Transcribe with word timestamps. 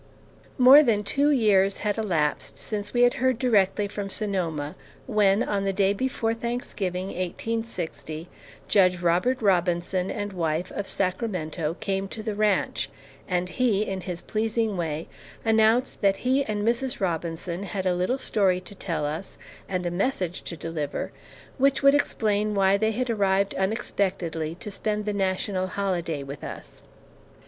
More 0.57 0.81
than 0.81 1.03
two 1.03 1.29
years 1.29 1.77
had 1.85 1.99
elapsed 1.99 2.57
since 2.57 2.91
we 2.91 3.03
had 3.03 3.13
heard 3.21 3.37
directly 3.37 3.87
from 3.87 4.09
Sonoma, 4.09 4.75
when, 5.05 5.43
on 5.43 5.63
the 5.63 5.71
day 5.71 5.93
before 5.93 6.33
Thanksgiving, 6.33 7.09
1860, 7.09 8.27
Judge 8.67 8.99
Robert 9.03 9.39
Robinson 9.43 10.09
and 10.09 10.33
wife, 10.33 10.71
of 10.71 10.87
Sacramento, 10.87 11.77
came 11.79 12.07
to 12.07 12.23
the 12.23 12.33
ranch, 12.33 12.89
and 13.27 13.47
he, 13.49 13.83
in 13.85 14.01
his 14.01 14.23
pleasing 14.23 14.75
way, 14.75 15.07
announced 15.45 16.01
that 16.01 16.17
he 16.25 16.43
and 16.45 16.67
Mrs. 16.67 16.99
Robinson 16.99 17.61
had 17.61 17.85
a 17.85 17.93
little 17.93 18.17
story 18.17 18.59
to 18.59 18.73
tell, 18.73 19.05
and 19.69 19.85
a 19.85 19.91
message 19.91 20.41
to 20.45 20.57
deliver, 20.57 21.11
which 21.59 21.83
would 21.83 21.93
explain 21.93 22.55
why 22.55 22.75
they 22.75 22.91
had 22.91 23.11
arrived 23.11 23.53
unexpectedly 23.53 24.55
to 24.55 24.71
spend 24.71 25.05
the 25.05 25.13
national 25.13 25.67
holiday 25.67 26.23
with 26.23 26.43
us. 26.43 26.81